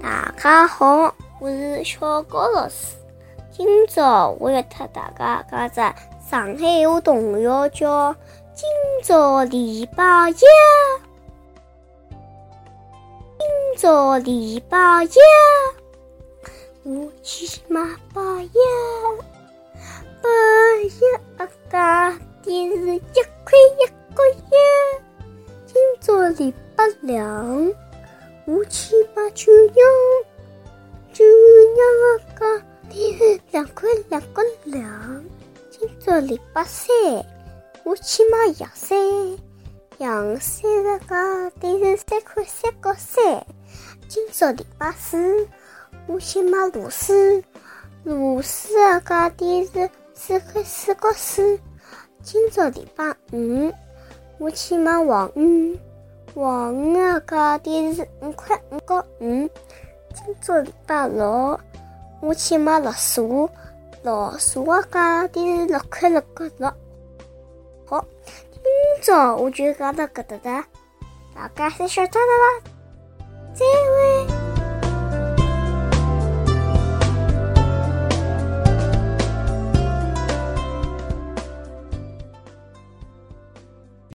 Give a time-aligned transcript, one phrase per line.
[0.00, 2.96] 大家好，我是小高老师。
[3.50, 5.76] 今朝我要特大家讲只
[6.28, 8.12] 上海话童谣，叫
[8.54, 8.68] 《今
[9.02, 10.32] 朝礼拜一》。
[13.38, 15.16] 今朝礼拜一，
[16.84, 17.80] 我去买
[18.12, 18.50] 包药。
[20.22, 20.28] 包
[21.38, 22.10] 药价
[22.44, 23.00] 钿是一
[23.44, 24.56] 块一个月。
[25.66, 27.72] 今朝礼拜两。
[28.48, 29.76] 我去买酒酿，
[31.12, 31.24] 酒
[31.74, 35.24] 酿个钿两块两个两。
[35.68, 36.94] 今朝礼拜三，
[37.82, 38.96] 我去买洋山，
[39.98, 43.46] 洋山个价钿是三块三角三。
[44.08, 45.48] 今朝礼拜四，
[46.06, 47.42] 我去买螺丝，
[48.04, 51.58] 螺丝个价钿是四块四角四。
[52.22, 53.72] 今朝礼拜五，
[54.38, 55.34] 我去买黄鱼。
[55.34, 55.85] 黄鱼个价钿是五
[58.32, 59.48] 块五角五。
[60.14, 61.58] 今早礼拜六，
[62.20, 63.48] 我去买老鼠，
[64.02, 66.70] 老鼠个价钿是六块六角六。
[67.86, 68.04] 好，
[68.52, 68.62] 今
[69.02, 70.68] 朝我就讲到搿搭哒，
[71.34, 72.60] 大家侪晓得了啦。